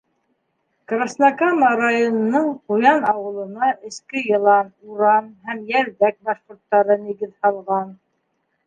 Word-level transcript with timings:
Краснокама 0.91 1.69
районының 1.81 2.47
Ҡуян 2.71 3.05
ауылына 3.11 3.69
эске 3.91 4.25
йылан, 4.33 4.75
уран 4.95 5.31
һәм 5.51 5.63
йәлдәк 5.77 6.21
башҡорттары 6.31 7.03
нигеҙ 7.07 7.39
һалған. 7.47 7.97